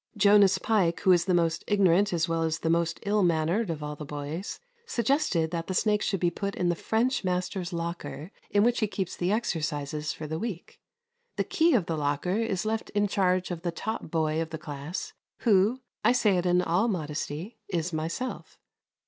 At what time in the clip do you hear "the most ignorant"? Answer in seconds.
1.25-2.11